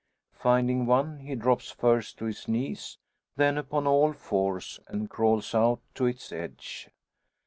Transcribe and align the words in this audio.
Finding 0.33 0.87
one, 0.87 1.19
he 1.19 1.35
drops 1.35 1.69
first 1.69 2.17
to 2.17 2.25
his 2.25 2.47
knees, 2.47 2.97
then 3.35 3.55
upon 3.55 3.85
all 3.85 4.13
fours, 4.13 4.79
and 4.87 5.11
crawls 5.11 5.53
out 5.53 5.79
to 5.93 6.07
its 6.07 6.31
edge. 6.31 6.89